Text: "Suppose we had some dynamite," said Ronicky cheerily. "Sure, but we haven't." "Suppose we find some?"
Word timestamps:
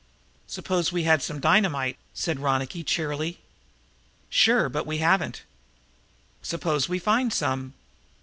"Suppose 0.47 0.91
we 0.91 1.03
had 1.03 1.21
some 1.21 1.39
dynamite," 1.39 1.95
said 2.11 2.39
Ronicky 2.39 2.83
cheerily. 2.83 3.37
"Sure, 4.31 4.67
but 4.67 4.87
we 4.87 4.97
haven't." 4.97 5.43
"Suppose 6.41 6.89
we 6.89 6.97
find 6.97 7.31
some?" 7.31 7.73